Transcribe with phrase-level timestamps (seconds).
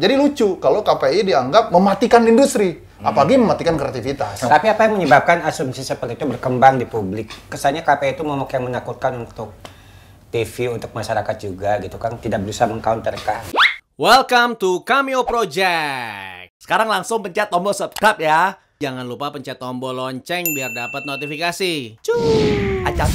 [0.00, 4.40] Jadi lucu kalau KPI dianggap mematikan industri, apalagi mematikan kreativitas.
[4.40, 7.28] Tapi apa yang menyebabkan asumsi seperti itu berkembang di publik?
[7.52, 9.52] Kesannya KPI itu momok yang menakutkan untuk
[10.32, 13.44] TV, untuk masyarakat juga gitu kan, tidak bisa mengcounter kan.
[14.00, 16.56] Welcome to Cameo Project.
[16.56, 18.56] Sekarang langsung pencet tombol subscribe ya.
[18.80, 22.00] Jangan lupa pencet tombol lonceng biar dapat notifikasi.
[22.00, 23.12] Cuy, acak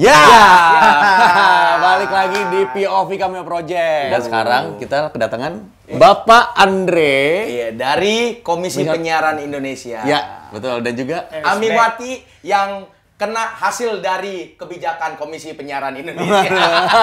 [0.00, 0.08] cus.
[0.08, 0.22] Ya,
[1.84, 4.08] balik lagi di POV Cameo Project.
[4.08, 5.52] Dan sekarang kita kedatangan
[5.90, 7.20] Bapak Andre.
[7.46, 10.00] Iya, dari Komisi Bisa- Penyiaran Indonesia.
[10.08, 10.80] Ya, betul.
[10.80, 12.88] Dan juga Amiwati yang
[13.20, 16.48] kena hasil dari kebijakan Komisi Penyiaran Indonesia.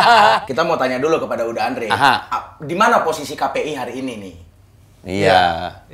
[0.50, 1.94] Kita mau tanya dulu kepada Uda Andre.
[1.94, 2.58] Aha.
[2.58, 4.36] Di mana posisi KPI hari ini nih?
[5.08, 5.44] Iya.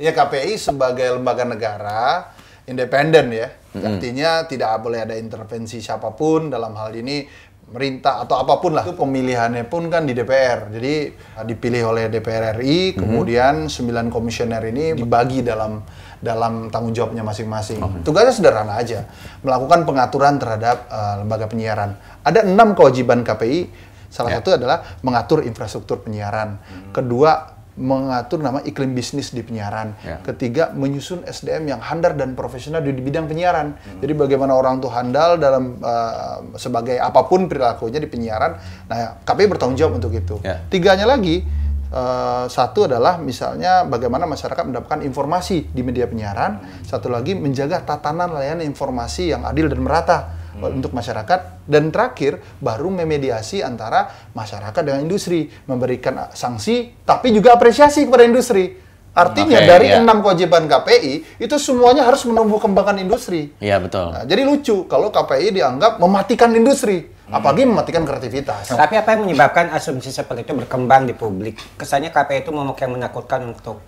[0.00, 2.33] Ya KPI sebagai lembaga negara
[2.66, 3.48] independen ya.
[3.74, 7.26] Artinya tidak boleh ada intervensi siapa pun dalam hal ini
[7.64, 8.86] merintah atau apa pun lah.
[8.86, 10.70] Itu pemilihannya pun kan di DPR.
[10.70, 11.10] Jadi
[11.42, 15.82] dipilih oleh DPR RI, kemudian 9 komisioner ini dibagi dalam
[16.24, 17.84] dalam tanggung jawabnya masing-masing.
[18.00, 19.04] Tugasnya sederhana aja,
[19.44, 21.98] melakukan pengaturan terhadap eh, lembaga penyiaran.
[22.24, 23.92] Ada enam kewajiban KPI.
[24.08, 24.38] Salah Ya.
[24.38, 26.62] satu adalah mengatur infrastruktur penyiaran.
[26.94, 29.98] Kedua, mengatur nama iklim bisnis di penyiaran.
[30.06, 30.22] Ya.
[30.22, 33.74] Ketiga, menyusun SDM yang handal dan profesional di bidang penyiaran.
[33.98, 38.54] Jadi bagaimana orang tuh handal dalam uh, sebagai apa pun perilakunya di penyiaran.
[38.86, 40.38] Nah, KPI bertanggung jawab untuk itu.
[40.46, 40.62] Ya.
[40.70, 41.42] Tiganya lagi,
[41.90, 46.62] uh, satu adalah misalnya bagaimana masyarakat mendapatkan informasi di media penyiaran.
[46.86, 52.90] Satu lagi menjaga tatanan layanan informasi yang adil dan merata untuk masyarakat dan terakhir baru
[52.92, 58.78] memediasi antara masyarakat dengan industri memberikan sanksi tapi juga apresiasi kepada industri
[59.14, 60.02] artinya Oke, dari iya.
[60.02, 64.10] enam kewajiban KPI itu semuanya harus menumbuh kembangkan industri Iya, betul.
[64.10, 69.70] Nah, jadi lucu kalau KPI dianggap mematikan industri apalagi mematikan kreativitas Tapi apa yang menyebabkan
[69.70, 71.56] asumsi seperti itu berkembang di publik?
[71.78, 73.80] Kesannya KPI itu momok yang menakutkan untuk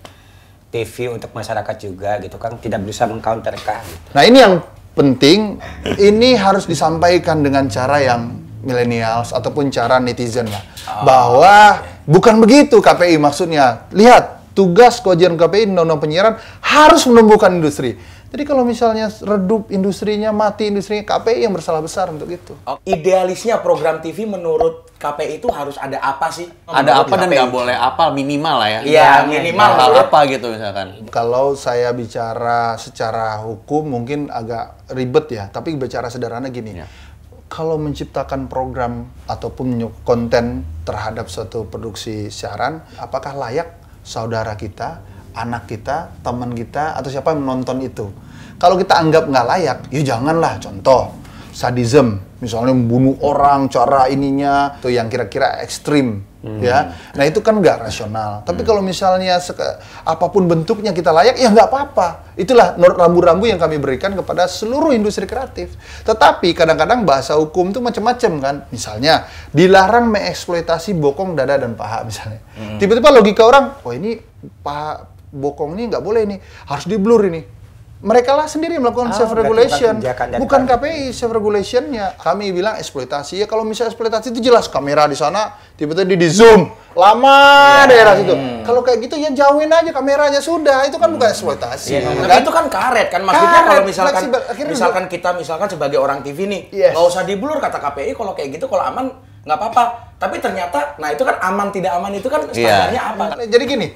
[0.70, 3.80] TV, untuk masyarakat juga gitu kan, tidak bisa mengcounter kan.
[4.12, 4.60] Nah ini yang
[4.96, 5.60] penting,
[6.00, 8.32] ini harus disampaikan dengan cara yang
[8.64, 10.64] millennials ataupun cara netizen lah.
[11.04, 13.86] Bahwa bukan begitu KPI maksudnya.
[13.92, 16.34] Lihat, tugas kewajiban KPI undang-undang penyiaran
[16.64, 18.00] harus menumbuhkan industri.
[18.36, 22.52] Jadi kalau misalnya redup industrinya, mati industrinya, KPI yang bersalah besar untuk itu.
[22.68, 26.44] Oh, Idealisnya program TV menurut KPI itu harus ada apa sih?
[26.68, 28.80] Ada Menurut apa dan nggak boleh apa minimal lah ya.
[28.84, 29.70] Iya, minimal.
[29.80, 31.08] Hal apa gitu misalkan.
[31.08, 36.84] Kalau saya bicara secara hukum mungkin agak ribet ya, tapi bicara sederhana gini.
[36.84, 36.92] Ya.
[37.48, 45.00] Kalau menciptakan program ataupun konten terhadap suatu produksi siaran, apakah layak saudara kita,
[45.32, 48.25] anak kita, teman kita, atau siapa yang menonton itu?
[48.56, 50.56] Kalau kita anggap nggak layak, ya janganlah.
[50.56, 51.12] Contoh,
[51.52, 56.20] sadism, misalnya membunuh orang, cara ininya, itu yang kira-kira ekstrim,
[56.60, 56.92] ya.
[57.16, 58.44] Nah itu kan nggak rasional.
[58.44, 62.36] Tapi kalau misalnya seke- apa pun bentuknya kita layak, ya nggak apa-apa.
[62.36, 65.74] Itulah rambu-rambu yang kami berikan kepada seluruh industri kreatif.
[66.04, 68.56] Tetapi kadang-kadang bahasa hukum itu macam-macam kan.
[68.68, 72.44] Misalnya dilarang mengeksploitasi bokong, dada dan paha misalnya.
[72.76, 74.20] Tiba-tiba logika orang, oh ini
[74.60, 76.36] paha bokong ini nggak boleh ini,
[76.68, 77.55] harus di blur ini.
[77.96, 79.96] Mereka lah sendiri melakukan Oh, self regulation,
[80.36, 80.68] bukan.
[80.68, 82.12] KPI self regulationnya.
[82.16, 86.28] Kami bilang eksploitasi ya kalau misalnya eksploitasi itu jelas kamera di sana tiba-tiba di, di
[86.28, 87.36] zoom lama
[87.88, 88.36] daerah situ.
[88.62, 91.88] Kalau kayak gitu ya jauhin aja kameranya sudah itu kan bukan eksploitasi.
[91.92, 92.28] Iya, kan?
[92.28, 94.22] tapi itu kan karet kan maksudnya Karet, kalau misalkan
[94.68, 96.92] misalkan kita misalkan sebagai orang TV nih Yes.
[96.92, 99.08] nggak usah diblur kata KPI kalau kayak gitu kalau aman
[99.40, 99.82] nggak apa-apa
[100.16, 103.88] tapi ternyata nah itu kan aman tidak aman itu kan standarnya apa Nah, Jadi gini,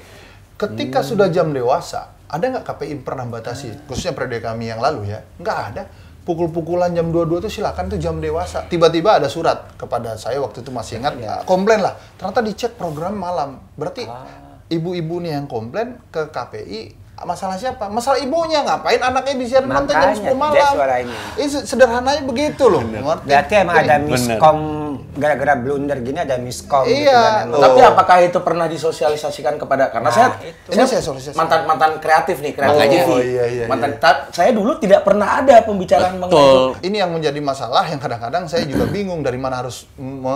[0.55, 5.19] ketika sudah jam dewasa, ada nggak KPI pernah batasi, khususnya periode kami yang lalu ya?
[5.37, 5.83] Nggak ada.
[6.21, 8.63] Pukul-pukulan jam 22 itu silakan itu jam dewasa.
[8.69, 11.97] Tiba-tiba ada surat kepada saya waktu itu masih ingat, ya, komplain lah.
[12.15, 13.57] Ternyata dicek program malam.
[13.75, 14.05] Berarti
[14.69, 16.81] ibu-ibu nih yang komplain ke KPI
[17.21, 17.85] masalah siapa?
[17.85, 20.73] Masalah ibunya ngapain anaknya disiarin nonton jam Makanya, 10 malam?
[21.37, 22.81] Ini se- sederhananya begitu loh.
[23.21, 24.57] Berarti emang ada miskom,
[25.11, 27.51] gara-gara blunder gini ada miskom gitu Iya, kan, emang.
[27.51, 27.61] loh.
[27.61, 31.35] tapi apakah itu pernah disosialisasikan kepada karena saya Ini saya sosialisasi.
[31.35, 32.79] mantan mantan kreatif nih kreatif.
[32.79, 33.99] TV Oh, iya, iya, mantan iya.
[33.99, 36.71] ta- saya dulu tidak pernah ada pembicaraan mengenai itu Betul.
[36.81, 39.83] Ini yang menjadi masalah yang kadang-kadang saya juga bingung dari mana harus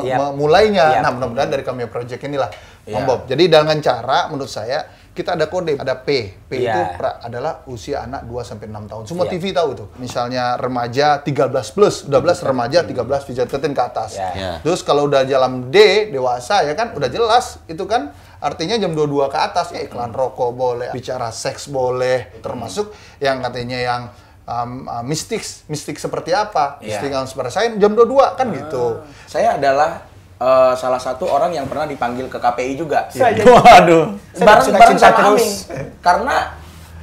[0.03, 0.35] Yap.
[0.35, 0.85] memulainya.
[0.93, 1.01] Yap.
[1.01, 2.51] Nah, mudah-mudahan dari kami project inilah,
[2.83, 2.95] Iya.
[2.95, 3.19] Om Bob.
[3.25, 4.83] Jadi dengan cara menurut saya
[5.15, 6.35] kita ada kode, ada P.
[6.35, 6.75] P Iya.
[6.75, 9.03] itu pra- adalah usia anak 2 sampai 6 tahun.
[9.07, 9.31] Semua Iya.
[9.31, 9.87] TV tahu tuh.
[9.95, 14.19] Misalnya remaja 13 plus, 12 remaja 13 bisa 13 ke atas.
[14.19, 14.29] Iya.
[14.35, 14.51] Iya.
[14.59, 18.11] Terus kalau udah jalan D, dewasa ya kan udah jelas itu kan
[18.43, 22.91] artinya jam 22 ke atas ya iklan rokok boleh, bicara seks boleh, termasuk
[23.23, 24.01] yang katanya yang
[24.45, 25.41] um, uh, mistik,
[25.71, 26.77] mistik seperti apa?
[26.83, 26.99] Iya.
[26.99, 28.99] Mistik yang seperti jam 22 kan gitu.
[29.25, 33.07] Saya adalah eh, salah satu orang yang pernah dipanggil ke KPI juga.
[33.09, 34.15] Waduh.
[34.35, 35.41] bareng suka bareng cinta sama terus.
[35.41, 35.53] Aming.
[35.99, 36.35] Karena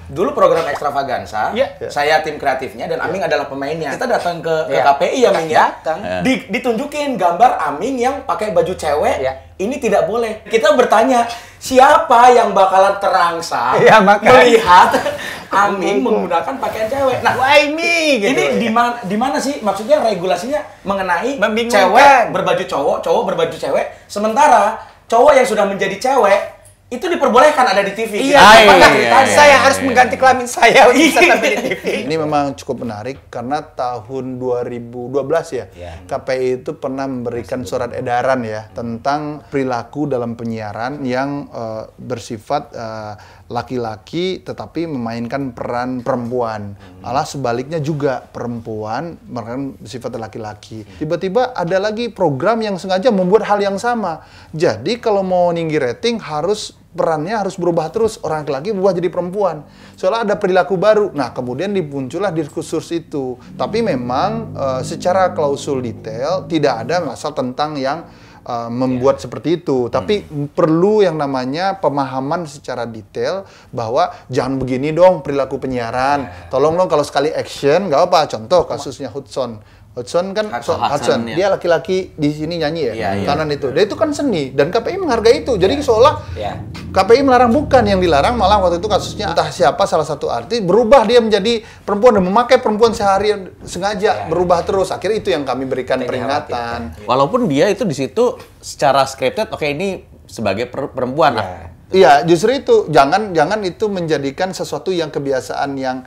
[0.06, 1.88] dulu program Extravaganza, Iya.
[1.88, 3.96] saya tim kreatifnya dan Aming adalah pemainnya.
[3.96, 4.82] Kita datang ke, ke Iya.
[4.86, 5.58] KPI ya, Aming ya.
[5.70, 5.98] Datang.
[5.98, 6.18] Iya.
[6.20, 9.24] Di- ditunjukin gambar Aming yang pakai baju cewek.
[9.24, 9.32] Iya.
[9.62, 10.42] Ini tidak boleh.
[10.50, 11.26] Kita bertanya,
[11.62, 14.42] siapa yang bakalan terangsang makanya.
[14.42, 14.90] melihat
[15.52, 17.22] Aming menggunakan pakaian cewek?
[17.22, 18.18] Nah, Why me?
[18.18, 18.34] Gitu.
[18.34, 21.36] ini di mana di mana sih maksudnya regulasinya mengenai
[21.68, 26.61] cewek berbaju cowok, cowok berbaju cewek, sementara cowok yang sudah menjadi cewek
[26.92, 28.12] itu diperbolehkan ada di TV.
[28.28, 29.24] Iya, Ah, Apa iya, ceritanya?
[29.24, 29.84] iya, saya iya, harus iya.
[29.88, 31.84] mengganti kelamin saya untuk bisa tampil di TV.
[32.04, 35.92] Ini memang cukup menarik karena tahun 2012 ya, Iya.
[36.04, 43.14] KPI itu pernah memberikan surat edaran ya tentang perilaku dalam penyiaran yang eh, bersifat eh,
[43.48, 46.76] laki-laki tetapi memainkan peran perempuan.
[47.00, 50.84] Malah sebaliknya juga perempuan memainkan sifat laki-laki.
[50.96, 54.24] Tiba-tiba ada lagi program yang sengaja membuat hal yang sama.
[54.52, 58.20] Jadi kalau mau tinggi rating harus perannya harus berubah terus.
[58.20, 59.64] Orang laki-laki berubah jadi perempuan.
[59.96, 61.10] Soalnya ada perilaku baru.
[61.12, 63.36] Nah kemudian dimuncullah diskursus itu.
[63.56, 68.04] Tapi memang eh, secara klausul detail tidak ada masalah tentang yang
[68.44, 69.88] eh, membuat seperti itu.
[69.88, 76.48] Tapi perlu yang namanya pemahaman secara detail bahwa jangan begini dong perilaku penyiaran.
[76.52, 80.92] Tolong dong kalau sekali action nggak apa contoh kasusnya Hudson Hudson kan Hudson, so- Hudson,
[80.96, 81.36] Hudson, ya.
[81.36, 83.26] dia laki-laki di sini nyanyi ya Iya, iya.
[83.28, 83.68] kanan itu.
[83.68, 85.52] Dia itu kan seni dan KPI menghargai itu.
[85.54, 86.64] Jadi seolah Iya.
[86.88, 91.04] KPI melarang bukan yang dilarang malah waktu itu kasusnya entah siapa salah satu artis berubah
[91.04, 94.88] dia menjadi perempuan dan memakai perempuan sehari sengaja berubah terus.
[94.88, 96.78] Akhirnya itu yang kami berikan Yang peringatan.
[97.04, 101.46] Walaupun dia itu di situ secara scripted, oke ini sebagai per- perempuan lah.
[101.90, 102.88] iya justru itu.
[102.88, 106.00] Jangan jangan itu menjadikan sesuatu yang kebiasaan yang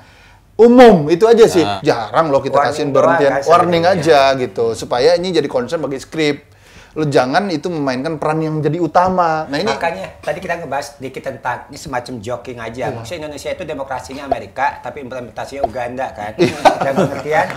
[0.58, 1.80] umum itu aja sih Ah.
[1.82, 3.94] jarang loh kita Warning kasih doang, berhentian kasih warning gitu.
[3.94, 6.38] aja gitu supaya ini jadi concern bagi skrip
[6.96, 11.24] lo jangan itu memainkan peran yang jadi utama nah ini Makanya tadi kita ngebahas dikit
[11.26, 12.88] tentang ini semacam joking aja.
[12.88, 12.96] Iya.
[12.96, 16.40] Maksudnya Indonesia itu demokrasinya Amerika, tapi implementasinya Uganda kan.
[16.80, 17.48] Dan pengertian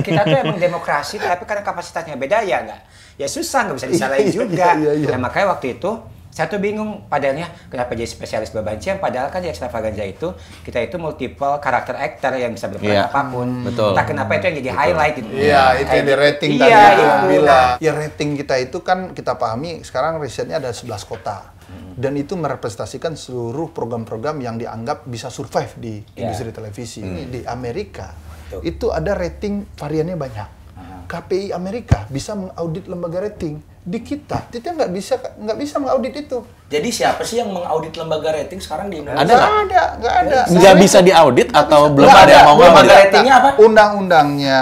[0.00, 2.80] kita tuh emang demokrasi, tapi karena kapasitasnya beda ya nggak.
[3.14, 4.68] Ya susah nggak bisa disalahin Iya, juga.
[4.74, 5.08] iya, iya.
[5.12, 5.90] Nah makanya waktu itu
[6.36, 11.00] saya tuh bingung padahalnya kenapa jadi spesialis babancian padahal kan di extravaganza itu kita itu
[11.00, 13.08] multiple karakter actor yang bisa berperan Iya.
[13.08, 13.48] apa pun.
[13.64, 13.96] Betul.
[13.96, 15.28] Entah kenapa itu yang jadi highlight gitu.
[15.32, 16.20] Iya, itu Kayak yang di gitu.
[16.20, 16.84] rating iya, tadi itu.
[16.92, 17.68] itu Nah, bilang.
[17.80, 21.56] Ya rating kita itu kan kita pahami sekarang risetnya ada 11 kota.
[21.66, 21.96] Hmm.
[21.96, 26.28] Dan itu merepresentasikan seluruh program-program yang dianggap bisa survive di Iya.
[26.28, 27.00] industri televisi.
[27.00, 27.32] Hmm.
[27.32, 28.12] Di Amerika
[28.46, 28.60] Betul.
[28.62, 30.48] itu ada rating variannya banyak.
[31.06, 33.56] KPI Amerika bisa mengaudit lembaga rating.
[33.86, 36.42] Di kita, kita nggak bisa nggak bisa mengaudit itu.
[36.66, 39.22] Jadi siapa sih yang mengaudit lembaga rating sekarang di Indonesia?
[39.22, 40.38] Ada Nggak ada, nggak ada.
[40.50, 42.94] Nggak bisa diaudit atau belum Nggak ada yang mau ada.
[42.98, 43.48] ratingnya apa?
[43.62, 44.60] Undang-undangnya,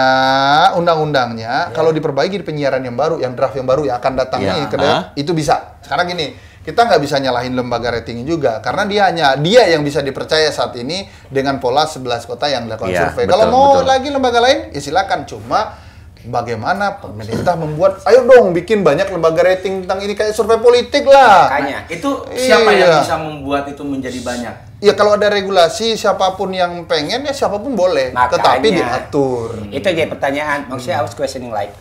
[0.76, 4.60] undang-undangnya kalau diperbaiki di penyiaran yang baru, yang draft yang baru yang akan datang Ya,
[4.60, 5.08] nih ke ah.
[5.16, 5.80] itu bisa.
[5.80, 10.00] Sekarang gini, kita nggak bisa nyalahin lembaga rating juga karena dia hanya dia yang bisa
[10.00, 13.24] dipercaya saat ini dengan pola 11 kota yang dilakukan Iya, survei.
[13.24, 13.88] Kalau mau betul.
[13.88, 15.24] lagi lembaga lain, ya silakan.
[15.24, 15.80] Cuma
[16.24, 21.48] bagaimana pemerintah membuat, ayo dong bikin banyak lembaga rating tentang ini kayak survei politik lah.
[21.52, 21.78] Makanya.
[21.86, 22.80] Itu siapa Iya.
[22.80, 24.54] yang bisa membuat itu menjadi banyak?
[24.80, 28.32] Ya kalau ada regulasi siapa pun yang pengen ya siapa pun boleh, Makanya.
[28.36, 29.48] tetapi diatur.
[29.68, 30.58] Itu aja pertanyaan.
[30.68, 31.72] Maksudnya I was questioning like,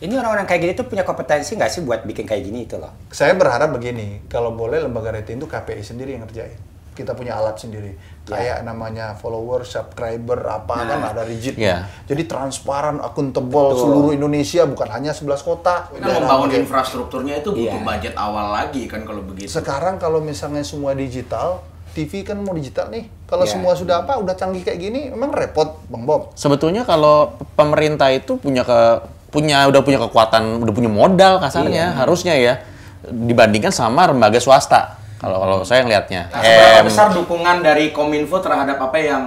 [0.00, 2.90] ini orang-orang kayak gini tuh punya kompetensi nggak sih buat bikin kayak gini itu loh?
[3.08, 6.71] Saya berharap begini, kalau boleh lembaga rating itu KPI sendiri yang ngerjain.
[6.92, 7.96] Kita punya alat sendiri.
[8.22, 11.58] Kayak namanya follower, subscriber, apa kan ada rigid.
[11.58, 11.88] Iya.
[12.06, 15.88] Jadi transparan, akuntabel seluruh Indonesia bukan hanya 11 kota.
[15.90, 17.82] Kan Daerah membangun infrastrukturnya itu butuh Iya.
[17.82, 19.50] budget awal lagi kan kalau begitu.
[19.50, 23.08] Sekarang kalau misalnya semua digital, TV kan mau digital nih.
[23.26, 23.52] Kalau Iya.
[23.56, 26.32] semua sudah apa, udah canggih kayak gini, emang repot, Bang Bob.
[26.36, 32.36] Sebetulnya kalau pemerintah itu punya ke punya udah punya kekuatan, udah punya modal kasarnya harusnya
[32.36, 32.60] ya
[33.08, 35.01] dibandingkan sama lembaga swasta.
[35.22, 36.26] Kalau kalau saya ngelihatnya.
[36.28, 39.22] Nah, seberapa Em, besar dukungan dari Kominfo terhadap apa yang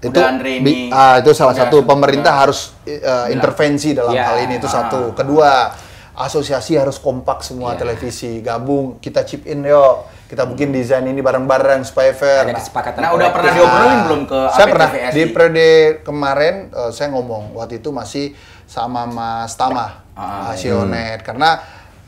[0.00, 0.64] itu udah Andre ini?
[0.64, 4.24] bi- ah, itu salah satu pemerintah udah- harus eh, intervensi dalam Ya.
[4.26, 5.12] hal ini itu satu.
[5.12, 5.68] Kedua
[6.14, 8.40] asosiasi harus kompak semua televisi.
[8.40, 10.04] Gabung kita chip in yuk.
[10.24, 12.42] Kita bikin desain ini bareng-bareng supaya fair.
[12.42, 12.98] Ada Nah, kesepakatan.
[12.98, 15.68] Nah, udah pernah diobrolin belum ke saya pernah di periode
[16.00, 18.32] kemarin eh, saya ngomong waktu itu masih
[18.64, 21.58] sama Mas Tama Ah, Sionet karena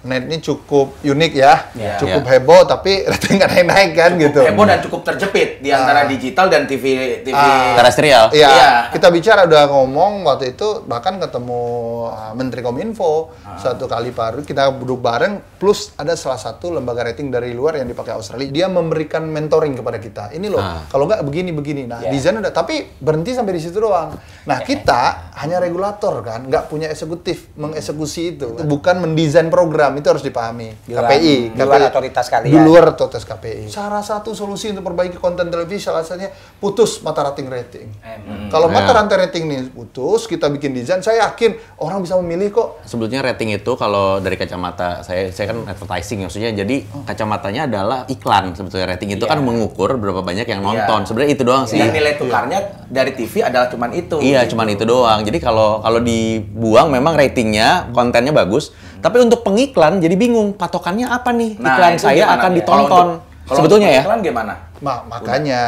[0.03, 1.97] net ini cukup unik ya, Iya.
[1.97, 2.33] cukup Iya.
[2.37, 4.41] heboh tapi rating nggak naik-naik kan gitu.
[4.41, 6.85] Heboh dan cukup terjepit di antara digital dan TV
[7.23, 7.33] TV.
[7.33, 7.75] Ah.
[7.77, 8.25] Terestrial.
[8.31, 8.69] Iya, Iya.
[8.91, 11.63] kita bicara udah ngomong waktu itu bahkan ketemu
[12.07, 17.29] uh, Menteri Kominfo satu kali baru kita duduk bareng plus ada salah satu lembaga rating
[17.29, 21.51] dari luar yang dipakai Australia dia memberikan mentoring kepada kita ini loh kalau nggak begini
[21.51, 22.11] begini nah Iya.
[22.11, 24.13] desain udah tapi berhenti sampai di situ doang
[24.43, 25.01] nah kita
[25.41, 30.91] hanya regulator kan nggak punya eksekutif mengeksekusi itu bukan mendesain program itu harus dipahami Di
[30.91, 32.49] luar- KPI di luar otoritas kalian.
[32.49, 37.23] di luar otoritas KPI salah satu solusi untuk perbaiki konten televisi salah satunya putus mata
[37.23, 38.49] rating rating Emang.
[38.49, 38.97] kalau mata Ya.
[38.97, 42.81] rantai rating ini putus, kita bikin desain, saya yakin orang bisa memilih kok.
[42.83, 48.51] Sebetulnya rating itu kalau dari kacamata saya saya kan advertising maksudnya jadi kacamatanya adalah iklan
[48.53, 49.31] sebetulnya rating itu Iya.
[49.31, 51.05] kan mengukur berapa banyak yang nonton.
[51.05, 51.77] Sebenarnya itu doang sih.
[51.77, 54.17] Dan nilai tukarnya dari TV adalah cuman itu.
[54.17, 54.55] Iya, gitu.
[54.55, 55.21] cuman itu doang.
[55.21, 58.71] Jadi kalau kalau dibuang memang ratingnya, kontennya bagus,
[59.07, 61.55] tapi untuk pengiklan jadi bingung patokannya apa nih?
[61.57, 62.35] Nah, Iklan saya gimana?
[62.35, 63.07] akan Kalau ditonton.
[63.07, 64.03] untuk- kalau Sebetulnya untuk ya.
[64.03, 64.53] Iklan gimana?
[64.77, 65.61] Ma- makanya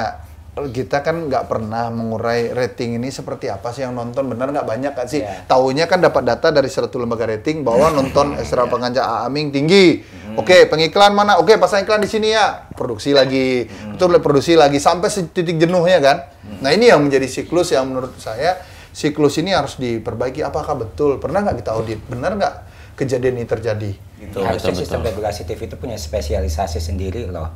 [0.59, 4.27] kita kan nggak pernah mengurai rating ini seperti apa sih yang nonton.
[4.27, 4.67] Benar nggak?
[4.67, 5.23] Banyak kan sih?
[5.23, 5.47] Iya.
[5.47, 10.03] taunya kan dapat data dari satu lembaga rating bahwa nonton ekstra pengajar Aaming tinggi.
[10.35, 11.39] Oke pengiklan mana?
[11.39, 12.67] Oke pasang iklan di sini ya.
[12.75, 13.71] Produksi lagi.
[13.71, 14.79] Itu produksi lagi.
[14.79, 16.17] Sampai titik jenuhnya kan?
[16.59, 18.59] Nah ini yang menjadi siklus yang menurut saya
[18.91, 20.43] siklus ini harus diperbaiki.
[20.43, 21.23] Apakah betul?
[21.23, 22.03] Pernah nggak kita audit?
[22.03, 22.55] Benar nggak
[22.99, 24.39] kejadian ini terjadi Gitu.
[24.43, 25.11] Harusnya betul, sistem betul.
[25.15, 27.55] regulasi TV itu punya spesialisasi sendiri loh.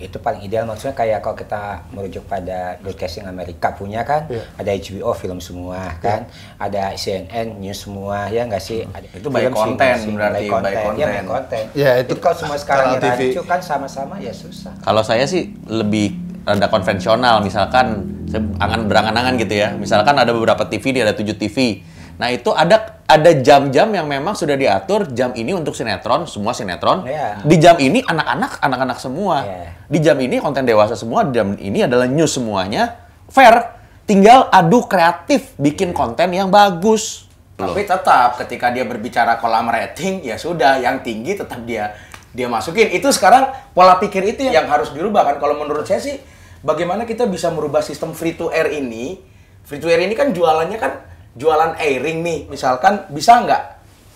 [0.00, 4.42] Itu paling ideal maksudnya kayak kalau kita merujuk pada broadcasting Amerika punya kan, Iya.
[4.56, 6.24] ada HBO film semua kan,
[6.56, 8.88] ada CNN news semua ya nggak sih?
[8.90, 10.98] Ada Itu by film sih, content sih, berarti, by by content.
[10.98, 11.66] Ya, by content.
[11.76, 14.72] Ya, itu Jadi kalau semua sekarang ya rancu kan sama-sama ya susah.
[14.80, 16.16] Kalau saya sih lebih
[16.48, 19.68] rada konvensional, misalkan saya angan berangan-angan gitu ya.
[19.76, 21.84] Misalkan ada beberapa TV, dia ada 7 TV.
[22.20, 27.08] Nah, itu ada ada jam-jam yang memang sudah diatur jam ini untuk sinetron, semua sinetron.
[27.08, 27.40] Iya.
[27.40, 29.40] Di jam ini anak-anak anak-anak semua.
[29.40, 29.72] Iya.
[29.88, 33.08] Di jam ini konten dewasa semua, di jam ini adalah news semuanya.
[33.32, 33.80] Fair.
[34.04, 37.30] Tinggal adu kreatif bikin konten yang bagus.
[37.54, 41.94] Tapi tetap ketika dia berbicara kolam rating ya sudah yang tinggi tetap dia
[42.34, 42.90] dia masukin.
[42.90, 45.36] Itu sekarang pola pikir itu yang harus dirubah kan.
[45.38, 46.18] Kalau menurut saya sih
[46.60, 49.22] bagaimana kita bisa merubah sistem free to air ini?
[49.62, 52.38] Free to air ini kan jualannya kan jualan airing nih.
[52.48, 53.62] Misalkan bisa nggak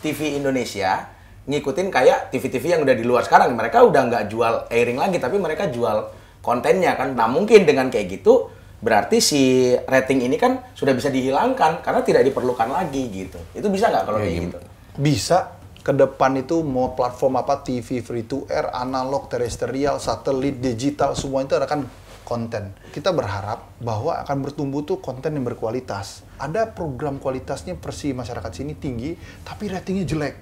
[0.01, 1.11] TV Indonesia
[1.45, 3.53] ngikutin kayak TV-TV yang udah di luar sekarang.
[3.53, 6.09] Mereka udah nggak jual airing lagi tapi mereka jual
[6.41, 7.13] kontennya kan.
[7.13, 8.49] Nah mungkin dengan kayak gitu
[8.85, 13.41] berarti si rating ini kan sudah bisa dihilangkan karena tidak diperlukan lagi gitu.
[13.57, 14.59] Itu bisa nggak kalau Ya, kayak gitu?
[14.95, 15.39] bisa
[15.85, 21.45] ke depan itu mau platform apa TV free to air, analog, terestrial, satelit, digital semua
[21.45, 21.85] itu akan
[22.25, 22.73] konten.
[22.91, 26.25] Kita berharap bahwa akan bertumbuh tuh konten yang berkualitas.
[26.41, 29.15] Ada program kualitasnya versi masyarakat sini tinggi,
[29.45, 30.35] tapi ratingnya jelek.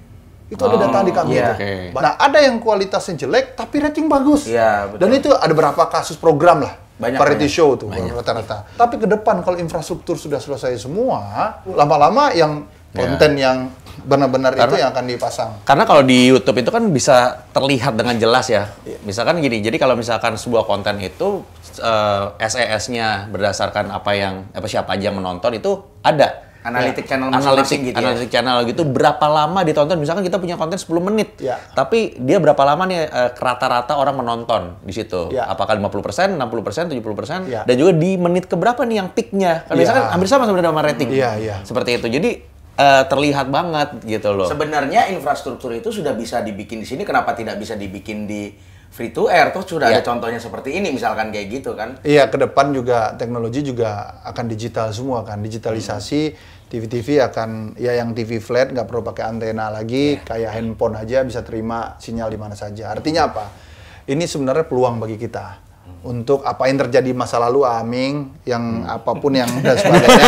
[0.49, 1.35] Itu ada data di kami.
[1.35, 1.53] iya.
[1.53, 1.53] itu.
[1.59, 1.73] Oke.
[1.97, 4.47] Nah, ada yang kualitasnya jelek tapi rating bagus.
[4.47, 5.01] Iya, betul.
[5.03, 6.75] Dan itu ada berapa kasus program lah.
[6.93, 7.57] Banyak, variety banyak.
[7.57, 8.63] show tuh rata-rata.
[8.79, 12.63] Tapi ke depan kalau infrastruktur sudah selesai semua, lama-lama yang
[12.95, 13.73] konten yang
[14.05, 15.51] benar-benar itu yang akan dipasang.
[15.65, 18.69] Karena kalau di YouTube itu kan bisa terlihat dengan jelas ya.
[19.03, 21.43] Misalkan gini, jadi kalau misalkan sebuah konten itu
[21.79, 26.51] eh, SES-nya berdasarkan apa yang apa siapa aja yang menonton itu ada.
[26.63, 28.07] Analitik channel analitik, gitu ya?
[28.07, 31.59] analitik channel gitu berapa lama ditonton misalkan kita punya konten 10 menit Ya.
[31.75, 35.51] tapi dia berapa lama nih eh, rata-rata orang menonton di situ Ya.
[35.51, 37.67] apakah 50% 60% 70% Ya.
[37.67, 39.79] dan juga di menit keberapa nih yang peaknya kan Ya.
[39.83, 41.57] biasanya kan hampir sama sebenarnya sama rating Iya, iya.
[41.67, 42.31] seperti itu jadi
[42.79, 47.59] eh, terlihat banget gitu loh Sebenarnya infrastruktur itu sudah bisa dibikin di sini, kenapa tidak
[47.59, 48.55] bisa dibikin di
[48.93, 49.49] free to air?
[49.51, 50.05] Tuh sudah Iya.
[50.05, 51.97] ada contohnya seperti ini, misalkan kayak gitu kan?
[52.05, 55.41] Iya, ke depan juga teknologi juga akan digital semua kan.
[55.41, 56.37] Digitalisasi
[56.69, 61.41] TV-TV akan ya yang TV flat nggak perlu pakai antena lagi, kayak handphone aja bisa
[61.41, 62.93] terima sinyal di mana saja.
[62.93, 63.45] Artinya apa?
[64.05, 65.73] Ini sebenarnya peluang bagi kita
[66.03, 70.27] untuk apa yang terjadi masa lalu Aming yang apa pun yang dan sebagainya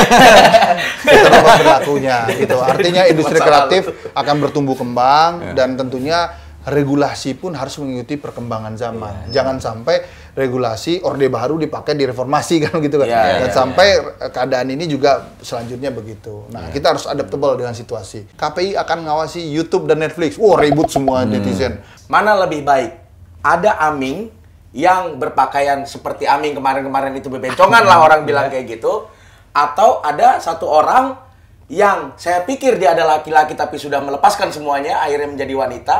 [1.02, 2.56] kita rubah berlakunya gitu.
[2.62, 6.30] Artinya industri kreatif akan bertumbuh kembang dan tentunya
[6.64, 9.28] regulasi pun harus mengikuti perkembangan zaman.
[9.28, 10.00] Jangan sampai
[10.32, 13.06] regulasi orde baru dipakai di reformasi kan gitu kan.
[13.06, 13.88] Iya, Dan iya, sampai
[14.32, 16.48] keadaan ini juga selanjutnya begitu.
[16.48, 18.24] Nah, kita harus adaptable dengan situasi.
[18.32, 20.40] KPI akan ngawasi YouTube dan Netflix.
[20.40, 21.84] Wah, ribut semua netizen.
[22.08, 22.96] Mana lebih baik?
[23.44, 24.32] Ada Aming
[24.72, 29.04] yang berpakaian seperti Aming kemarin-kemarin itu bebencongan lah orang bilang kayak gitu.
[29.52, 31.20] Atau ada satu orang
[31.68, 35.96] yang saya pikir dia adalah laki-laki tapi sudah melepaskan semuanya, akhirnya menjadi wanita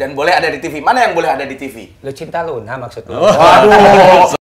[0.00, 0.80] dan boleh ada di TV.
[0.80, 2.00] Mana yang boleh ada di TV?
[2.00, 3.20] Lu cinta Luna maksud lu?
[3.20, 4.39] Waduh.